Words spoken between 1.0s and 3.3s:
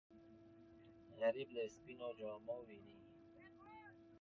غریب له سپینو جامو وېرېږي